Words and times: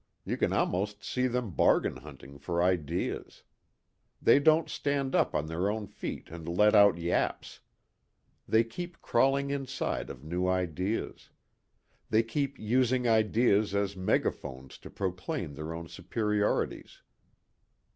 You 0.25 0.35
can 0.35 0.51
almost 0.51 1.03
see 1.03 1.27
them 1.27 1.51
bargain 1.51 1.97
hunting 1.97 2.39
for 2.39 2.63
ideas. 2.63 3.43
They 4.19 4.39
don't 4.39 4.67
stand 4.67 5.13
up 5.13 5.35
on 5.35 5.45
their 5.45 5.69
own 5.69 5.85
feet 5.85 6.31
and 6.31 6.49
let 6.49 6.73
out 6.73 6.97
yaps. 6.97 7.59
They 8.47 8.63
keep 8.63 8.99
crawling 9.03 9.51
inside 9.51 10.09
of 10.09 10.23
new 10.23 10.47
ideas. 10.47 11.29
They 12.09 12.23
keep 12.23 12.57
using 12.57 13.07
ideas 13.07 13.75
as 13.75 13.95
megaphones 13.95 14.79
to 14.79 14.89
proclaim 14.89 15.53
their 15.53 15.71
own 15.71 15.87
superiorities. 15.87 17.03